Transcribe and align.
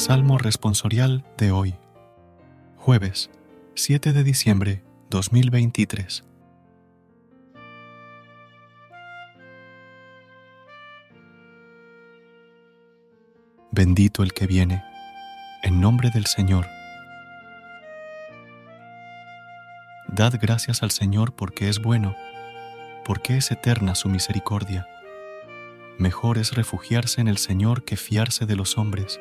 Salmo 0.00 0.38
responsorial 0.38 1.26
de 1.36 1.52
hoy, 1.52 1.74
jueves 2.78 3.28
7 3.74 4.14
de 4.14 4.24
diciembre 4.24 4.82
2023. 5.10 6.24
Bendito 13.72 14.22
el 14.22 14.32
que 14.32 14.46
viene, 14.46 14.82
en 15.62 15.82
nombre 15.82 16.08
del 16.08 16.24
Señor. 16.24 16.66
Dad 20.08 20.32
gracias 20.40 20.82
al 20.82 20.92
Señor 20.92 21.34
porque 21.34 21.68
es 21.68 21.82
bueno, 21.82 22.16
porque 23.04 23.36
es 23.36 23.50
eterna 23.50 23.94
su 23.94 24.08
misericordia. 24.08 24.88
Mejor 25.98 26.38
es 26.38 26.54
refugiarse 26.54 27.20
en 27.20 27.28
el 27.28 27.36
Señor 27.36 27.84
que 27.84 27.98
fiarse 27.98 28.46
de 28.46 28.56
los 28.56 28.78
hombres 28.78 29.20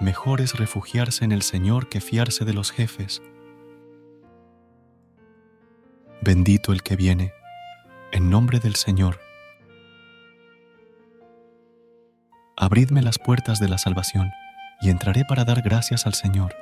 mejor 0.00 0.40
es 0.40 0.54
refugiarse 0.56 1.24
en 1.24 1.32
el 1.32 1.42
Señor 1.42 1.88
que 1.88 2.00
fiarse 2.00 2.44
de 2.44 2.52
los 2.52 2.70
jefes. 2.70 3.22
Bendito 6.22 6.72
el 6.72 6.82
que 6.82 6.96
viene, 6.96 7.32
en 8.12 8.30
nombre 8.30 8.58
del 8.58 8.74
Señor. 8.74 9.20
Abridme 12.56 13.02
las 13.02 13.18
puertas 13.18 13.60
de 13.60 13.68
la 13.68 13.78
salvación, 13.78 14.30
y 14.80 14.90
entraré 14.90 15.24
para 15.24 15.44
dar 15.44 15.62
gracias 15.62 16.06
al 16.06 16.14
Señor. 16.14 16.54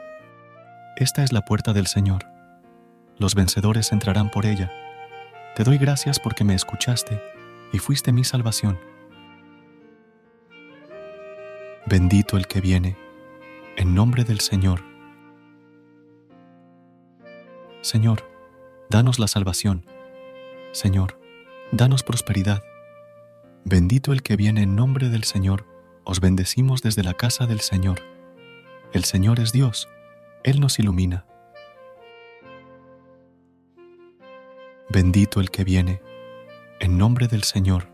Esta 0.96 1.24
es 1.24 1.32
la 1.32 1.42
puerta 1.42 1.72
del 1.72 1.86
Señor. 1.86 2.24
Los 3.18 3.34
vencedores 3.34 3.92
entrarán 3.92 4.30
por 4.30 4.46
ella. 4.46 4.70
Te 5.56 5.64
doy 5.64 5.78
gracias 5.78 6.20
porque 6.20 6.44
me 6.44 6.54
escuchaste 6.54 7.20
y 7.72 7.78
fuiste 7.78 8.12
mi 8.12 8.24
salvación. 8.24 8.78
Bendito 11.86 12.36
el 12.36 12.46
que 12.46 12.60
viene, 12.60 12.96
en 13.84 13.94
nombre 13.94 14.24
del 14.24 14.40
Señor. 14.40 14.80
Señor, 17.82 18.24
danos 18.88 19.18
la 19.18 19.28
salvación. 19.28 19.84
Señor, 20.72 21.20
danos 21.70 22.02
prosperidad. 22.02 22.62
Bendito 23.66 24.14
el 24.14 24.22
que 24.22 24.36
viene 24.36 24.62
en 24.62 24.74
nombre 24.74 25.10
del 25.10 25.24
Señor, 25.24 25.66
os 26.02 26.20
bendecimos 26.20 26.80
desde 26.80 27.02
la 27.02 27.12
casa 27.12 27.46
del 27.46 27.60
Señor. 27.60 28.00
El 28.94 29.04
Señor 29.04 29.38
es 29.38 29.52
Dios, 29.52 29.86
Él 30.44 30.60
nos 30.60 30.78
ilumina. 30.78 31.26
Bendito 34.88 35.42
el 35.42 35.50
que 35.50 35.62
viene, 35.62 36.00
en 36.80 36.96
nombre 36.96 37.28
del 37.28 37.42
Señor. 37.42 37.93